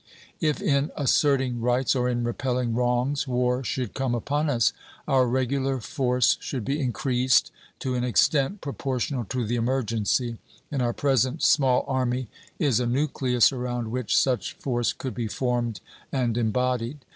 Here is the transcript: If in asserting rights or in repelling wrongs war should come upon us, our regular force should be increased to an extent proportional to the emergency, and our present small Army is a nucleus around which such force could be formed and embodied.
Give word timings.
If 0.39 0.63
in 0.63 0.89
asserting 0.97 1.61
rights 1.61 1.95
or 1.95 2.09
in 2.09 2.23
repelling 2.23 2.73
wrongs 2.73 3.27
war 3.27 3.63
should 3.63 3.93
come 3.93 4.15
upon 4.15 4.49
us, 4.49 4.73
our 5.07 5.27
regular 5.27 5.79
force 5.79 6.37
should 6.39 6.65
be 6.65 6.81
increased 6.81 7.51
to 7.81 7.93
an 7.93 8.03
extent 8.03 8.61
proportional 8.61 9.25
to 9.25 9.45
the 9.45 9.57
emergency, 9.57 10.39
and 10.71 10.81
our 10.81 10.93
present 10.93 11.43
small 11.43 11.85
Army 11.87 12.29
is 12.57 12.79
a 12.79 12.87
nucleus 12.87 13.51
around 13.51 13.91
which 13.91 14.17
such 14.17 14.53
force 14.53 14.91
could 14.91 15.13
be 15.13 15.27
formed 15.27 15.81
and 16.11 16.35
embodied. 16.35 17.05